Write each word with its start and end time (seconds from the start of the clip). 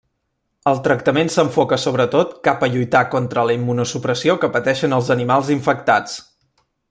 El 0.69 0.79
tractament 0.85 1.29
s'enfoca 1.33 1.77
sobretot 1.83 2.31
cap 2.47 2.65
a 2.67 2.71
lluitar 2.77 3.03
contra 3.13 3.45
la 3.51 3.57
immunosupressió 3.59 4.37
que 4.45 4.51
pateixen 4.57 4.99
els 4.99 5.13
animals 5.17 5.53
infectats. 5.59 6.19